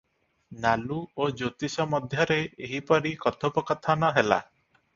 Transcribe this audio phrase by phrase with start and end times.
[0.61, 4.45] ନାଲୁ ଓ ଜ୍ୟୋତିଷ ମଧ୍ୟରେ ଏହିପରି କଥୋପକଥନ ହେଲା।